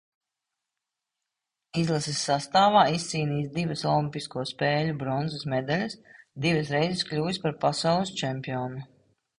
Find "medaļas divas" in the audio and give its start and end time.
5.55-6.75